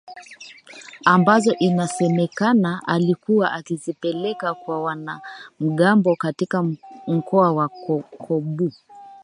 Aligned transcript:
ambazo 1.05 1.53
inasemekana 1.55 2.81
alikuwa 2.87 3.51
akizipeleka 3.51 4.53
kwa 4.53 4.83
wanamgambo 4.83 6.15
katika 6.15 6.63
mkoa 7.07 7.51
wa 7.51 7.69
Kobu 8.17 8.71